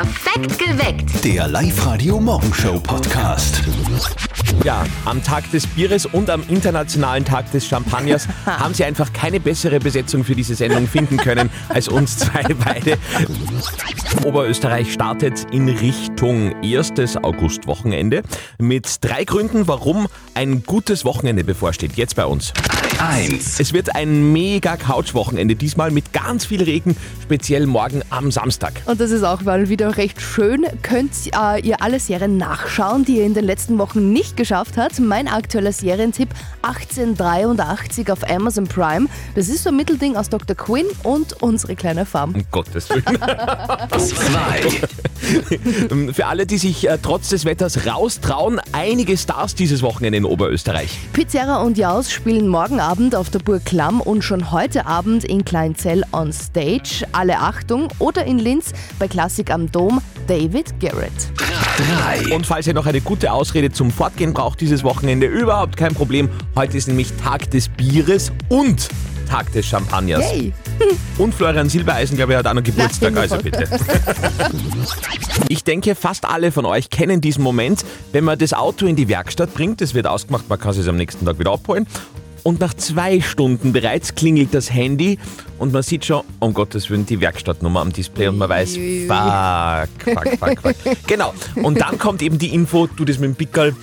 Perfekt 0.00 0.29
geweckt. 0.42 1.24
Der 1.24 1.48
Live-Radio-Morgenshow-Podcast. 1.48 3.62
Ja, 4.64 4.84
am 5.04 5.22
Tag 5.22 5.50
des 5.50 5.66
Bieres 5.66 6.06
und 6.06 6.30
am 6.30 6.42
Internationalen 6.48 7.24
Tag 7.24 7.50
des 7.52 7.66
Champagners 7.66 8.28
haben 8.46 8.74
sie 8.74 8.84
einfach 8.84 9.12
keine 9.12 9.40
bessere 9.40 9.80
Besetzung 9.80 10.24
für 10.24 10.34
diese 10.34 10.54
Sendung 10.54 10.86
finden 10.86 11.16
können 11.16 11.50
als 11.68 11.88
uns 11.88 12.18
zwei 12.18 12.42
beide. 12.64 12.98
Oberösterreich 14.24 14.92
startet 14.92 15.46
in 15.52 15.68
Richtung 15.68 16.62
erstes 16.62 17.16
Augustwochenende 17.16 18.22
mit 18.58 18.96
drei 19.00 19.24
Gründen, 19.24 19.68
warum 19.68 20.08
ein 20.34 20.62
gutes 20.64 21.04
Wochenende 21.04 21.44
bevorsteht. 21.44 21.96
Jetzt 21.96 22.16
bei 22.16 22.26
uns. 22.26 22.52
1. 23.00 23.60
Es 23.60 23.72
wird 23.72 23.94
ein 23.94 24.32
mega 24.32 24.76
Couch-Wochenende, 24.76 25.56
diesmal 25.56 25.90
mit 25.90 26.12
ganz 26.12 26.44
viel 26.44 26.62
Regen, 26.62 26.96
speziell 27.22 27.66
morgen 27.66 28.02
am 28.10 28.30
Samstag. 28.30 28.74
Und 28.84 29.00
das 29.00 29.10
ist 29.10 29.22
auch 29.22 29.40
mal 29.40 29.70
wieder 29.70 29.96
recht 29.96 30.20
schön. 30.30 30.64
Könnt 30.82 31.10
äh, 31.34 31.60
ihr 31.60 31.82
alle 31.82 31.98
Serien 31.98 32.36
nachschauen, 32.36 33.04
die 33.04 33.18
ihr 33.18 33.24
in 33.24 33.34
den 33.34 33.44
letzten 33.44 33.78
Wochen 33.78 34.12
nicht 34.12 34.36
geschafft 34.36 34.76
habt. 34.76 35.00
Mein 35.00 35.26
aktueller 35.26 35.72
Serientipp 35.72 36.28
1883 36.62 38.10
auf 38.12 38.28
Amazon 38.30 38.66
Prime. 38.66 39.08
Das 39.34 39.48
ist 39.48 39.64
so 39.64 39.70
ein 39.70 39.76
Mittelding 39.76 40.16
aus 40.16 40.28
Dr. 40.28 40.56
Quinn 40.56 40.86
und 41.02 41.42
unsere 41.42 41.74
kleine 41.74 42.06
Farm. 42.06 42.34
Um 42.34 42.44
Gottes 42.50 42.88
Willen. 42.90 43.04
2. 43.98 44.70
Für 46.12 46.26
alle, 46.26 46.46
die 46.46 46.58
sich 46.58 46.88
äh, 46.88 46.98
trotz 47.02 47.28
des 47.28 47.44
Wetters 47.44 47.86
raustrauen, 47.86 48.60
einige 48.72 49.16
Stars 49.16 49.54
dieses 49.54 49.82
Wochenende 49.82 50.18
in 50.18 50.24
Oberösterreich. 50.24 50.98
Pizzerra 51.12 51.62
und 51.62 51.76
Jaus 51.76 52.10
spielen 52.10 52.48
morgen 52.48 52.80
Abend 52.80 53.14
auf 53.14 53.30
der 53.30 53.40
Burg 53.40 53.64
Klamm 53.64 54.00
und 54.00 54.22
schon 54.22 54.50
heute 54.50 54.86
Abend 54.86 55.24
in 55.24 55.44
Kleinzell 55.44 56.04
on 56.12 56.32
Stage. 56.32 57.04
Alle 57.12 57.38
Achtung 57.38 57.88
oder 57.98 58.24
in 58.24 58.38
Linz 58.38 58.72
bei 58.98 59.08
Klassik 59.08 59.50
am 59.50 59.70
Dom 59.70 60.00
David 60.30 60.78
Garrett. 60.78 61.10
3. 62.28 62.32
Und 62.32 62.46
falls 62.46 62.64
ihr 62.68 62.72
noch 62.72 62.86
eine 62.86 63.00
gute 63.00 63.32
Ausrede 63.32 63.72
zum 63.72 63.90
Fortgehen 63.90 64.32
braucht 64.32 64.60
dieses 64.60 64.84
Wochenende, 64.84 65.26
überhaupt 65.26 65.76
kein 65.76 65.92
Problem. 65.92 66.28
Heute 66.54 66.78
ist 66.78 66.86
nämlich 66.86 67.12
Tag 67.14 67.50
des 67.50 67.68
Bieres 67.68 68.30
und 68.48 68.88
Tag 69.28 69.50
des 69.50 69.66
Champagners. 69.66 70.22
Yay! 70.32 70.52
Und 71.18 71.34
Florian 71.34 71.68
Silbereisen, 71.68 72.16
glaube 72.16 72.32
ich, 72.32 72.38
hat 72.38 72.46
auch 72.46 72.54
noch 72.54 72.62
Geburtstag, 72.62 73.16
also 73.16 73.38
bitte. 73.38 73.64
Ich 75.48 75.64
denke, 75.64 75.96
fast 75.96 76.24
alle 76.24 76.52
von 76.52 76.64
euch 76.64 76.90
kennen 76.90 77.20
diesen 77.20 77.42
Moment, 77.42 77.84
wenn 78.12 78.22
man 78.22 78.38
das 78.38 78.52
Auto 78.52 78.86
in 78.86 78.94
die 78.94 79.08
Werkstatt 79.08 79.52
bringt, 79.52 79.82
es 79.82 79.94
wird 79.94 80.06
ausgemacht, 80.06 80.48
man 80.48 80.60
kann 80.60 80.70
es 80.70 80.86
am 80.86 80.96
nächsten 80.96 81.26
Tag 81.26 81.40
wieder 81.40 81.52
abholen. 81.52 81.88
Und 82.42 82.60
nach 82.60 82.74
zwei 82.74 83.20
Stunden 83.20 83.72
bereits 83.72 84.14
klingelt 84.14 84.54
das 84.54 84.72
Handy 84.72 85.18
und 85.58 85.72
man 85.72 85.82
sieht 85.82 86.04
schon, 86.04 86.22
um 86.38 86.54
Gottes 86.54 86.88
Willen, 86.88 87.04
die 87.06 87.20
Werkstattnummer 87.20 87.80
am 87.80 87.92
Display 87.92 88.28
und 88.28 88.38
man 88.38 88.48
weiß, 88.48 88.78
fuck, 89.06 90.14
fuck, 90.14 90.38
fuck, 90.38 90.60
fuck. 90.60 90.96
Genau. 91.06 91.34
Und 91.56 91.80
dann 91.80 91.98
kommt 91.98 92.22
eben 92.22 92.38
die 92.38 92.54
Info, 92.54 92.86
du 92.86 93.04
das 93.04 93.18
mit 93.18 93.30
dem 93.30 93.34
Pickel, 93.36 93.74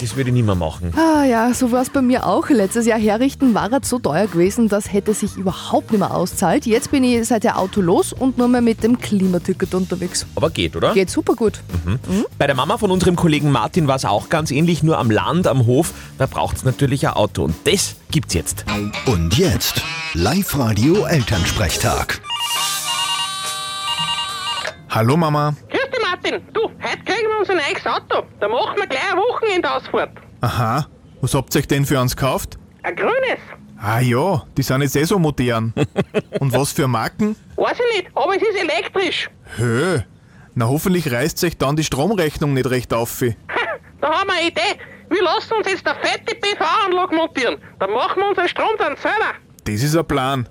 das 0.00 0.16
würde 0.16 0.30
ich 0.30 0.34
nicht 0.34 0.46
mehr 0.46 0.54
machen. 0.54 0.92
Ah 0.96 1.24
ja, 1.24 1.52
so 1.54 1.72
war 1.72 1.82
es 1.82 1.90
bei 1.90 2.02
mir 2.02 2.26
auch. 2.26 2.48
Letztes 2.48 2.86
Jahr 2.86 2.98
herrichten 2.98 3.54
war 3.54 3.72
er 3.72 3.80
so 3.82 3.98
teuer 3.98 4.26
gewesen, 4.26 4.68
das 4.68 4.92
hätte 4.92 5.14
sich 5.14 5.36
überhaupt 5.36 5.90
nicht 5.90 6.00
mehr 6.00 6.14
auszahlt. 6.14 6.66
Jetzt 6.66 6.90
bin 6.90 7.04
ich 7.04 7.26
seit 7.26 7.44
der 7.44 7.58
Auto 7.58 7.80
los 7.80 8.12
und 8.12 8.38
nur 8.38 8.48
mehr 8.48 8.60
mit 8.60 8.82
dem 8.82 8.98
Klimaticket 8.98 9.74
unterwegs. 9.74 10.26
Aber 10.34 10.50
geht, 10.50 10.76
oder? 10.76 10.94
Geht 10.94 11.10
super 11.10 11.34
gut. 11.34 11.60
Bei 12.38 12.46
der 12.46 12.56
Mama 12.56 12.78
von 12.78 12.90
unserem 12.90 13.16
Kollegen 13.16 13.50
Martin 13.50 13.86
war 13.86 13.96
es 13.96 14.04
auch 14.04 14.28
ganz 14.28 14.50
ähnlich, 14.50 14.82
nur 14.82 14.98
am 14.98 15.10
Land, 15.10 15.46
am 15.46 15.66
Hof, 15.66 15.92
da 16.18 16.26
braucht 16.26 16.56
es 16.56 16.64
natürlich 16.64 17.06
ein 17.06 17.14
Auto. 17.14 17.44
Und 17.44 17.54
das 17.64 17.96
gibt's 18.10 18.34
jetzt. 18.34 18.64
Und 19.06 19.36
jetzt 19.38 19.82
Live-Radio-Elternsprechtag. 20.14 22.20
Hallo 24.90 25.16
Mama. 25.16 25.54
Grüß 25.70 25.90
dich, 25.90 26.00
Martin. 26.00 26.40
Du, 26.52 26.62
heute 26.62 27.03
kriegen 27.14 27.28
wir 27.28 27.38
uns 27.38 27.50
ein 27.50 27.56
neues 27.56 27.86
Auto. 27.86 28.26
Da 28.40 28.48
machen 28.48 28.76
wir 28.76 28.86
gleich 28.86 29.12
eine 29.12 29.20
Wochenendausfahrt. 29.20 30.10
Aha, 30.40 30.86
was 31.20 31.34
habt 31.34 31.54
ihr 31.54 31.60
euch 31.60 31.68
denn 31.68 31.84
für 31.84 32.00
uns 32.00 32.16
gekauft? 32.16 32.58
Ein 32.82 32.96
grünes. 32.96 33.40
Ah 33.80 34.00
ja, 34.00 34.44
die 34.56 34.62
sind 34.62 34.82
jetzt 34.82 34.96
eh 34.96 35.04
so 35.04 35.18
modern. 35.18 35.72
Und 36.40 36.52
was 36.52 36.72
für 36.72 36.88
Marken? 36.88 37.36
Weiß 37.56 37.78
ich 37.78 38.02
nicht, 38.02 38.10
aber 38.14 38.36
es 38.36 38.42
ist 38.42 38.56
elektrisch. 38.56 39.30
Hö, 39.56 40.00
na 40.54 40.68
hoffentlich 40.68 41.10
reißt 41.10 41.42
euch 41.44 41.56
dann 41.56 41.76
die 41.76 41.84
Stromrechnung 41.84 42.54
nicht 42.54 42.68
recht 42.70 42.92
auf. 42.94 43.20
Ha, 43.20 43.26
da 44.00 44.20
haben 44.20 44.28
wir 44.28 44.34
eine 44.34 44.48
Idee. 44.48 44.80
Wir 45.10 45.22
lassen 45.22 45.52
uns 45.54 45.70
jetzt 45.70 45.86
eine 45.86 45.98
fette 46.00 46.34
PV-Anlage 46.34 47.14
montieren. 47.14 47.58
Dann 47.78 47.90
machen 47.92 48.20
wir 48.20 48.28
unseren 48.28 48.48
Strom 48.48 48.70
dann 48.78 48.96
selber. 48.96 49.34
Das 49.64 49.82
ist 49.82 49.96
ein 49.96 50.06
Plan. 50.06 50.48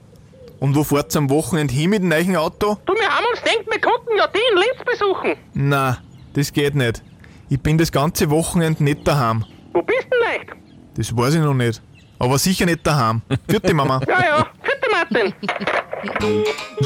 Und 0.60 0.76
wo 0.76 0.84
fahrt's 0.84 1.16
am 1.18 1.30
Wochenende 1.30 1.74
hin 1.74 1.90
mit 1.90 2.02
dem 2.02 2.10
neuen 2.10 2.36
Auto? 2.38 2.78
Du, 2.86 2.94
wir 2.94 3.10
haben 3.10 3.26
uns 3.32 3.42
gedacht, 3.42 3.66
wir 3.70 3.82
konnten 3.82 4.18
ja 4.18 4.28
die 4.28 4.40
in 4.52 4.58
Linz 4.58 4.86
besuchen. 4.86 5.36
Na, 5.54 5.98
das 6.34 6.52
geht 6.54 6.76
nicht. 6.76 7.04
Ich 7.50 7.60
bin 7.60 7.78
das 7.78 7.92
ganze 7.92 8.30
Wochenende 8.30 8.84
nicht 8.84 9.08
daheim. 9.08 9.46
Wo 9.74 9.82
bist 9.82 10.08
denn 10.12 10.20
leicht? 10.20 10.50
Das 10.96 11.16
weiß 11.16 11.36
ich 11.36 11.42
noch 11.42 11.54
nicht. 11.54 11.82
Aber 12.20 12.38
sicher 12.38 12.66
nicht 12.66 12.86
daheim. 12.86 13.22
Vierte 13.48 13.74
Mama. 13.74 14.00
Ja, 14.08 14.24
ja. 14.24 14.48
Bitte, 14.64 14.90
Martin. 14.92 15.34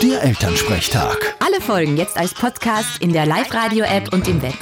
Der 0.02 0.24
Elternsprechtag. 0.24 1.36
Alle 1.40 1.62
Folgen 1.62 1.98
jetzt 1.98 2.18
als 2.18 2.34
Podcast 2.34 3.02
in 3.02 3.14
der 3.14 3.26
Live-Radio-App 3.26 4.14
und 4.14 4.28
im 4.28 4.42
Web. 4.42 4.56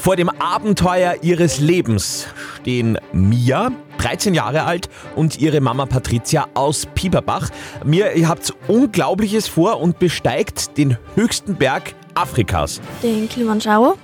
Vor 0.00 0.16
dem 0.16 0.28
Abenteuer 0.28 1.16
ihres 1.22 1.58
Lebens 1.60 2.26
stehen 2.60 2.98
Mia, 3.12 3.70
13 3.98 4.34
Jahre 4.34 4.64
alt, 4.64 4.88
und 5.16 5.38
ihre 5.38 5.60
Mama 5.60 5.86
Patricia 5.86 6.48
aus 6.54 6.86
Pieperbach. 6.94 7.50
Mir, 7.84 8.12
ihr 8.14 8.28
habt 8.28 8.52
Unglaubliches 8.68 9.48
vor 9.48 9.80
und 9.80 9.98
besteigt 9.98 10.76
den 10.78 10.96
höchsten 11.14 11.56
Berg 11.56 11.94
Afrikas. 12.14 12.80
den 13.02 13.28
Kilimanjaro. 13.28 13.94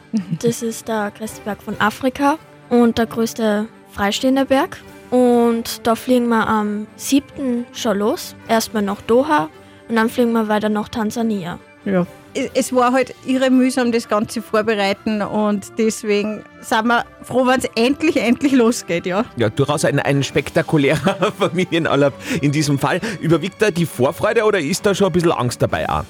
Das 0.42 0.62
ist 0.62 0.88
der 0.88 1.12
größte 1.16 1.42
Berg 1.42 1.62
von 1.62 1.78
Afrika 1.80 2.38
und 2.70 2.98
der 2.98 3.06
größte 3.06 3.66
freistehende 3.92 4.44
Berg. 4.46 4.78
Und 5.10 5.86
da 5.86 5.94
fliegen 5.94 6.28
wir 6.28 6.46
am 6.46 6.86
7. 6.96 7.66
schon 7.72 7.98
los. 7.98 8.34
Erstmal 8.48 8.82
nach 8.82 9.00
Doha 9.02 9.48
und 9.88 9.96
dann 9.96 10.08
fliegen 10.10 10.32
wir 10.32 10.48
weiter 10.48 10.68
nach 10.68 10.88
Tansania. 10.88 11.58
Ja. 11.84 12.06
Es- 12.54 12.72
war 12.74 12.92
halt 12.92 13.14
irre 13.26 13.50
mühsam, 13.50 13.90
das 13.90 14.06
Ganze 14.08 14.42
vorbereiten 14.42 15.22
und 15.22 15.72
deswegen 15.78 16.44
sind 16.60 16.84
wir 16.86 17.04
froh, 17.22 17.46
wenn 17.46 17.58
es 17.58 17.64
endlich, 17.74 18.16
endlich 18.18 18.52
losgeht, 18.52 19.06
ja. 19.06 19.24
Ja, 19.36 19.48
durchaus 19.48 19.84
ein, 19.86 19.98
ein 19.98 20.22
spektakulärer 20.22 21.32
Familienurlaub 21.38 22.12
in 22.42 22.52
diesem 22.52 22.78
Fall. 22.78 23.00
Überwiegt 23.20 23.60
da 23.60 23.70
die 23.70 23.86
Vorfreude 23.86 24.44
oder 24.44 24.60
ist 24.60 24.84
da 24.86 24.94
schon 24.94 25.06
ein 25.08 25.12
bisschen 25.12 25.32
Angst 25.32 25.62
dabei 25.62 25.88
auch? 25.88 26.04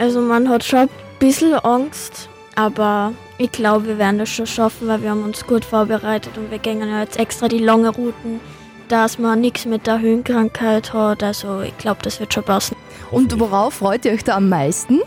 Also 0.00 0.22
man 0.22 0.48
hat 0.48 0.64
schon 0.64 0.78
ein 0.78 0.88
bisschen 1.18 1.52
Angst, 1.52 2.30
aber 2.56 3.12
ich 3.36 3.52
glaube, 3.52 3.86
wir 3.86 3.98
werden 3.98 4.18
das 4.18 4.30
schon 4.30 4.46
schaffen, 4.46 4.88
weil 4.88 5.02
wir 5.02 5.10
haben 5.10 5.24
uns 5.24 5.46
gut 5.46 5.62
vorbereitet 5.62 6.38
und 6.38 6.50
wir 6.50 6.58
gehen 6.58 6.80
ja 6.80 7.00
jetzt 7.02 7.18
extra 7.18 7.48
die 7.48 7.58
lange 7.58 7.90
Routen, 7.90 8.40
dass 8.88 9.18
man 9.18 9.42
nichts 9.42 9.66
mit 9.66 9.86
der 9.86 10.00
Höhenkrankheit 10.00 10.94
hat. 10.94 11.22
Also 11.22 11.60
ich 11.60 11.76
glaube, 11.76 12.00
das 12.02 12.18
wird 12.18 12.32
schon 12.32 12.44
passen. 12.44 12.76
Und 13.10 13.38
worauf 13.38 13.74
freut 13.74 14.06
ihr 14.06 14.12
euch 14.12 14.24
da 14.24 14.36
am 14.36 14.48
meisten? 14.48 15.00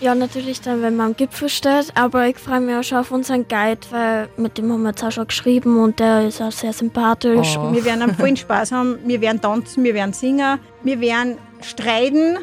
Ja, 0.00 0.14
natürlich 0.14 0.62
dann, 0.62 0.80
wenn 0.80 0.96
man 0.96 1.08
am 1.08 1.16
Gipfel 1.16 1.50
steht, 1.50 1.92
aber 1.94 2.28
ich 2.28 2.38
freue 2.38 2.60
mich 2.60 2.74
auch 2.74 2.84
schon 2.84 2.98
auf 2.98 3.10
unseren 3.10 3.46
Guide, 3.48 3.80
weil 3.90 4.30
mit 4.38 4.56
dem 4.56 4.72
haben 4.72 4.82
wir 4.82 4.90
jetzt 4.90 5.04
auch 5.04 5.12
schon 5.12 5.26
geschrieben 5.26 5.78
und 5.78 6.00
der 6.00 6.28
ist 6.28 6.40
auch 6.40 6.52
sehr 6.52 6.72
sympathisch. 6.72 7.58
Oh. 7.58 7.74
Wir 7.74 7.84
werden 7.84 8.00
einen 8.00 8.14
vollen 8.14 8.36
Spaß 8.36 8.72
haben, 8.72 8.98
wir 9.04 9.20
werden 9.20 9.42
tanzen, 9.42 9.84
wir 9.84 9.92
werden 9.92 10.14
singen, 10.14 10.58
wir 10.84 11.00
werden 11.00 11.36
streiten, 11.60 12.38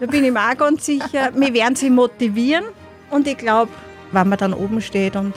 da 0.00 0.06
bin 0.06 0.24
ich 0.24 0.32
mir 0.32 0.40
auch 0.40 0.56
ganz 0.56 0.86
sicher. 0.86 1.30
Wir 1.34 1.54
werden 1.54 1.76
sie 1.76 1.90
motivieren 1.90 2.64
und 3.10 3.26
ich 3.26 3.38
glaube, 3.38 3.70
wenn 4.12 4.28
man 4.28 4.38
dann 4.38 4.52
oben 4.54 4.80
steht 4.80 5.16
und 5.16 5.34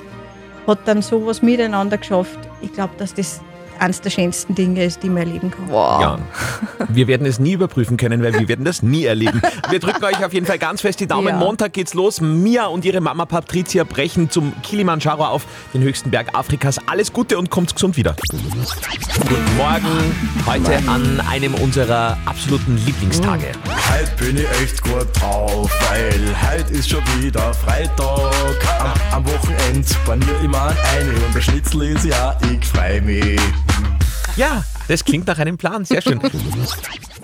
hat 0.65 0.79
dann 0.85 1.01
sowas 1.01 1.41
miteinander 1.41 1.97
geschafft, 1.97 2.39
ich 2.61 2.73
glaube, 2.73 2.93
dass 2.97 3.13
das 3.13 3.41
eines 3.79 4.01
der 4.01 4.09
schönsten 4.09 4.55
Dinge 4.55 4.83
ist, 4.83 5.03
die 5.03 5.07
man 5.09 5.19
erleben 5.19 5.51
kann. 5.51 5.69
Wow. 5.69 6.01
Ja, 6.01 6.19
wir 6.89 7.07
werden 7.07 7.27
es 7.27 7.39
nie 7.39 7.53
überprüfen 7.53 7.97
können, 7.97 8.23
weil 8.23 8.33
wir 8.33 8.47
werden 8.47 8.65
das 8.65 8.81
nie 8.81 9.05
erleben. 9.05 9.41
Wir 9.69 9.79
drücken 9.79 10.03
euch 10.03 10.23
auf 10.25 10.33
jeden 10.33 10.45
Fall 10.45 10.57
ganz 10.57 10.81
fest 10.81 10.99
die 10.99 11.07
Daumen. 11.07 11.27
Ja. 11.27 11.37
Montag 11.37 11.73
geht's 11.73 11.93
los. 11.93 12.21
Mia 12.21 12.65
und 12.65 12.85
ihre 12.85 13.01
Mama 13.01 13.25
Patricia 13.25 13.83
brechen 13.83 14.29
zum 14.29 14.53
Kilimanjaro 14.63 15.25
auf, 15.25 15.45
den 15.73 15.83
höchsten 15.83 16.09
Berg 16.09 16.35
Afrikas. 16.35 16.79
Alles 16.87 17.13
Gute 17.13 17.37
und 17.37 17.49
kommt 17.49 17.73
gesund 17.73 17.97
wieder. 17.97 18.15
Guten 18.31 19.57
Morgen, 19.57 20.15
heute 20.45 20.77
an 20.89 21.21
einem 21.29 21.53
unserer 21.55 22.17
absoluten 22.25 22.77
Lieblingstage. 22.85 23.51
Heute 23.97 24.25
bin 24.25 24.37
ich 24.37 24.61
echt 24.61 24.83
gut 24.83 25.07
drauf, 25.19 25.71
weil 25.89 26.51
heute 26.51 26.71
ist 26.71 26.87
schon 26.87 27.01
wieder 27.19 27.51
Freitag. 27.51 28.79
Am, 28.79 28.93
am 29.11 29.25
Wochenende 29.25 29.87
panier 30.05 30.39
ich 30.43 30.47
mir 30.47 30.61
ein 30.61 31.09
und 31.09 31.33
der 31.33 31.41
Schnitzel 31.41 31.81
ist 31.81 32.05
ja, 32.05 32.37
ich 32.51 32.63
freu 32.63 33.01
mich. 33.01 33.39
Ja, 34.35 34.63
das 34.87 35.03
klingt 35.03 35.25
nach 35.25 35.39
einem 35.39 35.57
Plan. 35.57 35.83
Sehr 35.83 36.03
schön. 36.03 36.21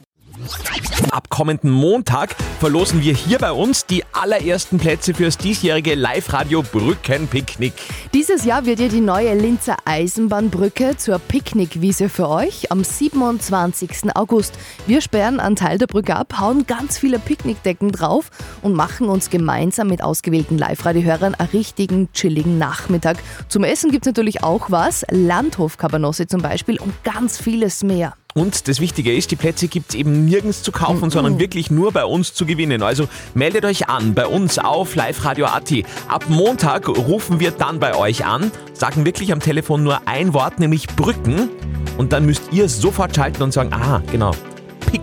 Ab 1.11 1.29
kommenden 1.29 1.69
Montag 1.69 2.35
verlosen 2.59 3.01
wir 3.01 3.13
hier 3.13 3.39
bei 3.39 3.51
uns 3.51 3.85
die 3.85 4.03
allerersten 4.13 4.77
Plätze 4.77 5.13
fürs 5.13 5.37
diesjährige 5.37 5.95
Live-Radio 5.95 6.63
Brückenpicknick. 6.63 7.73
Dieses 8.13 8.45
Jahr 8.45 8.65
wird 8.65 8.79
ja 8.79 8.87
die 8.87 9.01
neue 9.01 9.33
Linzer 9.33 9.77
Eisenbahnbrücke 9.85 10.97
zur 10.97 11.19
Picknickwiese 11.19 12.09
für 12.09 12.29
euch 12.29 12.71
am 12.71 12.83
27. 12.83 14.15
August. 14.15 14.53
Wir 14.87 15.01
sperren 15.01 15.39
einen 15.39 15.55
Teil 15.55 15.77
der 15.77 15.87
Brücke 15.87 16.15
ab, 16.15 16.39
hauen 16.39 16.65
ganz 16.65 16.97
viele 16.97 17.19
Picknickdecken 17.19 17.91
drauf 17.91 18.29
und 18.61 18.73
machen 18.73 19.09
uns 19.09 19.29
gemeinsam 19.29 19.87
mit 19.87 20.03
ausgewählten 20.03 20.57
Live-Radio-Hörern 20.57 21.35
einen 21.35 21.49
richtigen 21.49 22.11
chilligen 22.13 22.57
Nachmittag. 22.57 23.17
Zum 23.49 23.63
Essen 23.63 23.91
gibt 23.91 24.05
es 24.05 24.09
natürlich 24.09 24.43
auch 24.43 24.71
was, 24.71 25.05
Landhof-Kabanosse 25.09 26.27
zum 26.27 26.41
Beispiel 26.41 26.79
und 26.79 26.93
ganz 27.03 27.37
vieles 27.37 27.83
mehr. 27.83 28.13
Und 28.33 28.67
das 28.67 28.79
Wichtige 28.79 29.13
ist, 29.13 29.29
die 29.31 29.35
Plätze 29.35 29.67
gibt 29.67 29.89
es 29.89 29.95
eben 29.95 30.25
nirgends 30.25 30.63
zu 30.63 30.71
kaufen, 30.71 31.11
sondern 31.11 31.39
wirklich 31.39 31.69
nur 31.69 31.91
bei 31.91 32.03
uns 32.03 32.33
zu 32.33 32.45
gewinnen. 32.45 32.81
Also 32.81 33.07
meldet 33.35 33.63
euch 33.63 33.89
an 33.89 34.15
bei 34.15 34.25
uns 34.25 34.57
auf 34.57 34.95
Live 34.95 35.23
Radio 35.23 35.45
AT. 35.45 35.71
Ab 36.07 36.25
Montag 36.29 36.89
rufen 36.89 37.39
wir 37.39 37.51
dann 37.51 37.79
bei 37.79 37.95
euch 37.95 38.25
an, 38.25 38.51
sagen 38.73 39.05
wirklich 39.05 39.31
am 39.31 39.39
Telefon 39.39 39.83
nur 39.83 40.07
ein 40.07 40.33
Wort, 40.33 40.59
nämlich 40.59 40.87
Brücken. 40.87 41.49
Und 41.97 42.11
dann 42.11 42.25
müsst 42.25 42.43
ihr 42.51 42.69
sofort 42.69 43.15
schalten 43.15 43.43
und 43.43 43.53
sagen, 43.53 43.71
aha, 43.71 44.01
genau. 44.11 44.31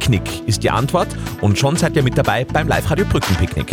Picknick 0.01 0.47
ist 0.47 0.63
die 0.63 0.71
Antwort 0.71 1.09
und 1.41 1.59
schon 1.59 1.75
seid 1.75 1.97
ihr 1.97 2.05
mit 2.05 2.17
dabei 2.17 2.45
beim 2.45 2.69
Live-Radio 2.69 3.05
Brückenpicknick. 3.07 3.73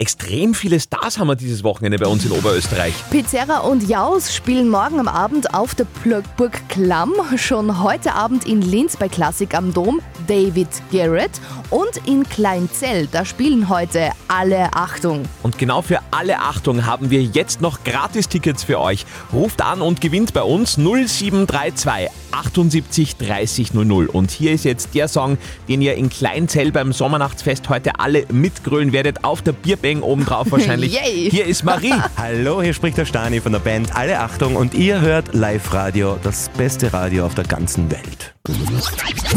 Extrem 0.00 0.52
viele 0.52 0.80
Stars 0.80 1.16
haben 1.20 1.28
wir 1.28 1.36
dieses 1.36 1.62
Wochenende 1.62 1.96
bei 1.96 2.08
uns 2.08 2.24
in 2.24 2.32
Oberösterreich. 2.32 2.92
Pizzerra 3.10 3.58
und 3.58 3.88
Jaus 3.88 4.34
spielen 4.34 4.68
morgen 4.68 4.98
am 4.98 5.06
Abend 5.06 5.54
auf 5.54 5.76
der 5.76 5.86
Pl- 5.86 6.24
Burg 6.36 6.60
Klamm. 6.68 7.12
Schon 7.36 7.84
heute 7.84 8.14
Abend 8.14 8.48
in 8.48 8.62
Linz 8.62 8.96
bei 8.96 9.08
Klassik 9.08 9.54
am 9.54 9.72
Dom 9.72 10.00
David 10.26 10.66
Garrett. 10.90 11.30
Und 11.70 12.00
in 12.04 12.28
Kleinzell, 12.28 13.06
da 13.06 13.24
spielen 13.24 13.68
heute 13.68 14.10
alle 14.26 14.72
Achtung. 14.74 15.22
Und 15.44 15.56
genau 15.56 15.82
für 15.82 16.00
alle 16.10 16.40
Achtung 16.40 16.84
haben 16.84 17.10
wir 17.10 17.22
jetzt 17.22 17.60
noch 17.60 17.84
Gratis-Tickets 17.84 18.64
für 18.64 18.80
euch. 18.80 19.06
Ruft 19.32 19.62
an 19.62 19.82
und 19.82 20.00
gewinnt 20.00 20.32
bei 20.32 20.42
uns 20.42 20.76
0732 20.78 22.08
78 22.32 23.16
30 23.16 23.72
00. 23.74 24.06
Und 24.08 24.30
hier 24.32 24.52
ist 24.52 24.64
jetzt 24.64 24.95
der 24.96 25.08
Song, 25.08 25.36
den 25.68 25.82
ihr 25.82 25.94
in 25.94 26.08
Kleinzell 26.08 26.72
beim 26.72 26.92
Sommernachtsfest 26.92 27.68
heute 27.68 28.00
alle 28.00 28.24
mitgrölen 28.32 28.92
werdet. 28.92 29.24
Auf 29.24 29.42
der 29.42 29.52
Bierbang 29.52 30.00
obendrauf 30.00 30.50
wahrscheinlich. 30.50 30.94
Yay. 30.94 31.30
Hier 31.30 31.46
ist 31.46 31.64
Marie. 31.64 31.94
Hallo, 32.16 32.62
hier 32.62 32.72
spricht 32.74 32.96
der 32.96 33.04
Stani 33.04 33.40
von 33.40 33.52
der 33.52 33.58
Band 33.58 33.94
Alle 33.94 34.18
Achtung 34.18 34.56
und 34.56 34.74
ihr 34.74 35.00
hört 35.00 35.34
Live-Radio, 35.34 36.18
das 36.22 36.48
beste 36.56 36.92
Radio 36.92 37.26
auf 37.26 37.34
der 37.34 37.44
ganzen 37.44 37.90
Welt. 37.90 38.35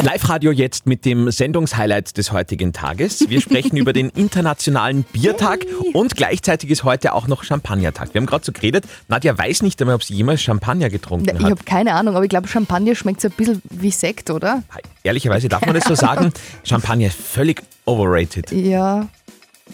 Live-Radio 0.03 0.51
jetzt 0.51 0.85
mit 0.85 1.03
dem 1.03 1.31
Sendungshighlight 1.31 2.15
des 2.17 2.31
heutigen 2.31 2.73
Tages. 2.73 3.25
Wir 3.27 3.41
sprechen 3.41 3.75
über 3.77 3.91
den 3.91 4.09
internationalen 4.09 5.03
Biertag 5.03 5.65
und 5.93 6.15
gleichzeitig 6.15 6.69
ist 6.69 6.83
heute 6.83 7.13
auch 7.13 7.27
noch 7.27 7.43
Champagnertag. 7.43 8.13
Wir 8.13 8.21
haben 8.21 8.27
gerade 8.27 8.45
so 8.45 8.51
geredet, 8.51 8.85
Nadja 9.07 9.35
weiß 9.37 9.63
nicht 9.63 9.81
einmal, 9.81 9.95
ob 9.95 10.03
sie 10.03 10.13
jemals 10.13 10.41
Champagner 10.43 10.89
getrunken 10.89 11.35
Ich 11.37 11.43
hat. 11.43 11.51
habe 11.51 11.63
keine 11.63 11.93
Ahnung, 11.95 12.15
aber 12.15 12.23
ich 12.23 12.29
glaube, 12.29 12.47
Champagner 12.47 12.93
schmeckt 12.95 13.21
so 13.21 13.29
ein 13.29 13.33
bisschen 13.35 13.61
wie 13.69 13.91
Sekt, 13.91 14.29
oder? 14.29 14.63
Ehrlicherweise 15.03 15.49
darf 15.49 15.65
man 15.65 15.73
das 15.75 15.85
so 15.85 15.95
sagen. 15.95 16.31
Champagner 16.63 17.07
ist 17.07 17.17
völlig 17.19 17.63
overrated, 17.85 18.51
Ja, 18.51 19.07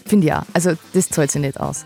finde 0.06 0.28
ja. 0.28 0.46
Also, 0.54 0.74
das 0.94 1.10
zahlt 1.10 1.32
sich 1.32 1.42
nicht 1.42 1.60
aus. 1.60 1.86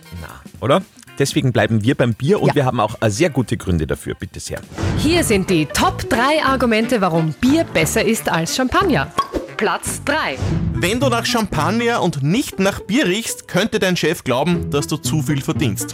oder? 0.62 0.81
Deswegen 1.19 1.51
bleiben 1.51 1.83
wir 1.83 1.95
beim 1.95 2.13
Bier 2.13 2.42
und 2.42 2.48
Ja. 2.50 2.56
wir 2.56 2.66
haben 2.66 2.80
auch 2.80 2.95
äh, 3.01 3.10
sehr 3.10 3.30
gute 3.30 3.57
Gründe 3.57 3.86
dafür. 3.86 4.16
Bitte 4.16 4.39
sehr. 4.39 4.62
Hier 4.98 5.24
sind 5.24 5.50
die 5.50 5.66
Top 5.66 6.10
3 6.10 6.44
Argumente, 6.45 7.01
warum 7.01 7.33
Bier 7.33 7.66
besser 7.66 8.04
ist 8.04 8.30
als 8.30 8.56
Champagner. 8.56 9.12
Platz 9.57 10.01
3. 10.06 10.38
Wenn 10.75 11.01
du 11.01 11.10
nach 11.10 11.25
Champagner 11.25 12.01
und 12.01 12.24
nicht 12.24 12.60
nach 12.60 12.80
Bier 12.80 13.06
riechst, 13.06 13.50
könnte 13.50 13.80
dein 13.80 13.98
Chef 13.98 14.24
glauben, 14.24 14.71
dass 14.71 14.88
du 14.88 14.95
zu 14.95 15.21
viel 15.21 15.42
verdienst. 15.42 15.94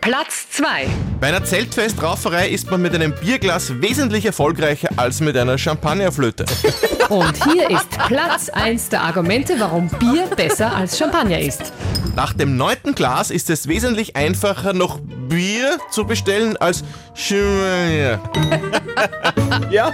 Platz 0.00 0.46
2. 0.50 0.86
Bei 1.20 1.28
einer 1.28 1.42
Zeltfestrauferei 1.44 2.48
ist 2.50 2.70
man 2.70 2.80
mit 2.82 2.94
einem 2.94 3.12
Bierglas 3.12 3.80
wesentlich 3.80 4.24
erfolgreicher 4.26 4.90
als 4.96 5.20
mit 5.20 5.36
einer 5.36 5.58
Champagnerflöte. 5.58 6.44
Und 7.08 7.34
hier 7.52 7.70
ist 7.70 7.88
Platz 8.06 8.48
1 8.50 8.90
der 8.90 9.02
Argumente, 9.02 9.54
warum 9.58 9.88
Bier 9.88 10.26
besser 10.36 10.76
als 10.76 10.96
Champagner 10.96 11.40
ist. 11.40 11.72
Nach 12.16 12.32
dem 12.32 12.56
neunten 12.56 12.94
Glas 12.94 13.30
ist 13.30 13.50
es 13.50 13.66
wesentlich 13.66 14.14
einfacher, 14.14 14.72
noch 14.72 15.00
Bier 15.00 15.78
zu 15.90 16.04
bestellen 16.04 16.56
als 16.56 16.84
Champagner. 17.14 18.20
Ja, 19.70 19.90